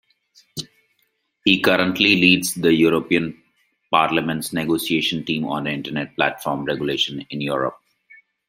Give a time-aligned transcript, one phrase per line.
[1.45, 3.39] He currently leads the European
[3.91, 7.77] Parliament's negotiating team on internet platform regulation in Europe.